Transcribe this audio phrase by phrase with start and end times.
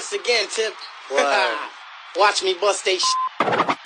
[0.00, 0.72] Once again, Tip.
[2.16, 3.79] Watch me bust they sh-